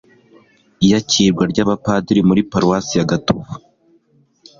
iyakirwa 0.85 1.43
ry'abapadiri 1.51 2.21
muri 2.29 2.41
paruwasi 2.51 2.93
ya 2.97 3.07
gatovu 3.11 3.53